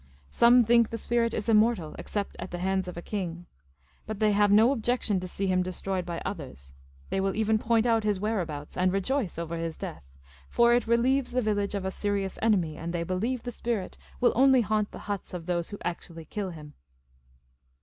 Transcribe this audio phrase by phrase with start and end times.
[0.31, 3.45] Some think the spirit is immortal, except at the hands of a king.
[4.07, 6.73] But they have no objection to see him destroyed by others.
[7.11, 10.03] They will even point out his whereabouts, and rejoice over his death;
[10.49, 14.33] for it relieves the village of a serious enemy, and they believe the spirit will
[14.35, 16.73] only haunt the huts of those who actually kill him."